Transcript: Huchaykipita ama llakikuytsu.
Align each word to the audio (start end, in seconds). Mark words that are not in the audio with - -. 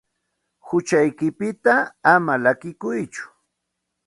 Huchaykipita 0.67 1.75
ama 2.13 2.33
llakikuytsu. 2.43 3.23